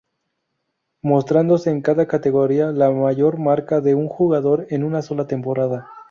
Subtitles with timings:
[1.03, 5.85] Mostrándose en cada categoría la mayor marca de un jugador en una sola temporada.